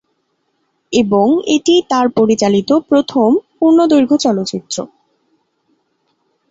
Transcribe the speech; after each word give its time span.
এবং 0.93 1.27
এটিই 1.47 1.81
তার 1.89 2.05
পরিচালিত 2.09 2.69
প্রথম 2.89 3.29
পূর্ণদৈর্ঘ্য 3.57 4.15
চলচ্চিত্র। 4.17 4.77